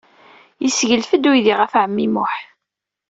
Yesseglef-d 0.63 1.23
uydi 1.29 1.53
ɣef 1.57 1.73
ɛemmi 1.81 2.07
Muḥ. 2.13 2.33